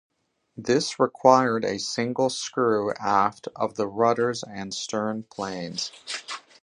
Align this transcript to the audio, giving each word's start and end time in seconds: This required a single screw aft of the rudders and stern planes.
This 0.57 0.97
required 0.99 1.63
a 1.63 1.77
single 1.77 2.31
screw 2.31 2.91
aft 2.95 3.47
of 3.55 3.75
the 3.75 3.85
rudders 3.87 4.41
and 4.41 4.73
stern 4.73 5.25
planes. 5.29 5.91